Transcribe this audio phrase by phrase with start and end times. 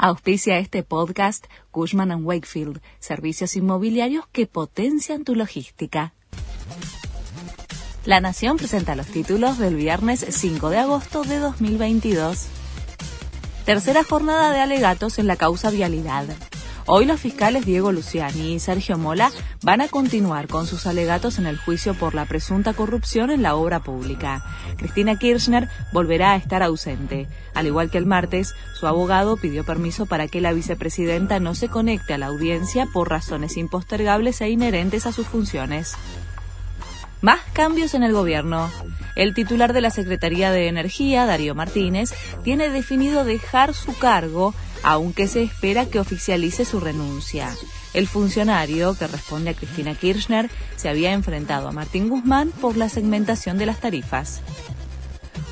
[0.00, 6.14] Auspicia este podcast Cushman⁇ Wakefield, servicios inmobiliarios que potencian tu logística.
[8.04, 12.46] La Nación presenta los títulos del viernes 5 de agosto de 2022.
[13.64, 16.26] Tercera jornada de alegatos en la causa vialidad.
[16.90, 19.30] Hoy los fiscales Diego Luciani y Sergio Mola
[19.62, 23.56] van a continuar con sus alegatos en el juicio por la presunta corrupción en la
[23.56, 24.42] obra pública.
[24.78, 27.28] Cristina Kirchner volverá a estar ausente.
[27.52, 31.68] Al igual que el martes, su abogado pidió permiso para que la vicepresidenta no se
[31.68, 35.94] conecte a la audiencia por razones impostergables e inherentes a sus funciones.
[37.20, 38.70] Más cambios en el gobierno.
[39.18, 42.14] El titular de la Secretaría de Energía, Darío Martínez,
[42.44, 44.54] tiene definido dejar su cargo,
[44.84, 47.50] aunque se espera que oficialice su renuncia.
[47.94, 52.88] El funcionario, que responde a Cristina Kirchner, se había enfrentado a Martín Guzmán por la
[52.88, 54.40] segmentación de las tarifas.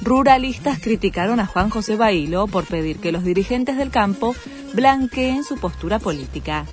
[0.00, 4.36] Ruralistas criticaron a Juan José Bailo por pedir que los dirigentes del campo
[4.74, 6.66] blanqueen su postura política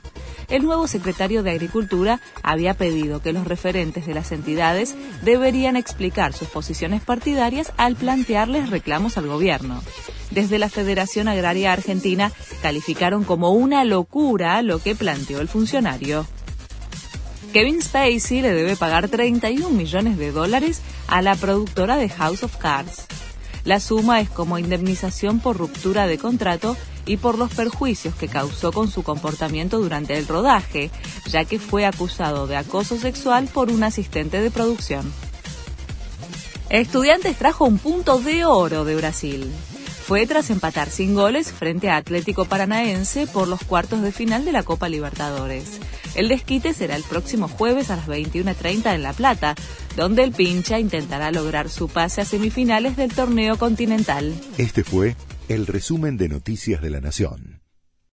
[0.50, 6.34] el nuevo secretario de Agricultura había pedido que los referentes de las entidades deberían explicar
[6.34, 9.82] sus posiciones partidarias al plantearles reclamos al gobierno.
[10.32, 16.26] Desde la Federación Agraria Argentina calificaron como una locura lo que planteó el funcionario.
[17.54, 22.58] Kevin Spacey le debe pagar 31 millones de dólares a la productora de House of
[22.58, 23.06] Cards.
[23.66, 26.76] La suma es como indemnización por ruptura de contrato
[27.06, 30.92] y por los perjuicios que causó con su comportamiento durante el rodaje,
[31.30, 35.12] ya que fue acusado de acoso sexual por un asistente de producción.
[36.70, 39.52] Estudiantes trajo un punto de oro de Brasil.
[40.06, 44.52] Fue tras empatar sin goles frente a Atlético Paranaense por los cuartos de final de
[44.52, 45.80] la Copa Libertadores.
[46.16, 49.56] El desquite será el próximo jueves a las 21.30 en La Plata,
[49.96, 54.34] donde el pincha intentará lograr su pase a semifinales del torneo continental.
[54.58, 55.16] Este fue
[55.48, 57.63] el resumen de Noticias de la Nación.